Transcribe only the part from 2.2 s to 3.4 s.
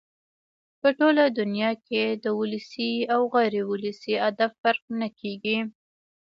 د ولسي او